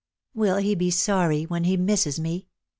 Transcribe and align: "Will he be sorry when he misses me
"Will 0.33 0.57
he 0.57 0.73
be 0.73 0.89
sorry 0.89 1.43
when 1.43 1.65
he 1.65 1.77
misses 1.77 2.19
me 2.19 2.47